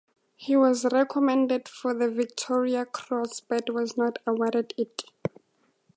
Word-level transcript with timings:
He 0.35 0.55
was 0.57 0.85
recommended 0.91 1.67
for 1.69 1.93
the 1.93 2.09
Victoria 2.09 2.85
Cross 2.87 3.41
but 3.41 3.69
was 3.71 3.95
not 3.95 4.17
awarded 4.25 4.73
it. 4.75 5.03